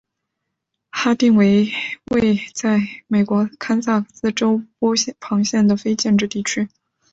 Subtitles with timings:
[0.89, 1.71] 哈定为
[2.11, 6.67] 位在美国堪萨斯州波旁县的非建制地区。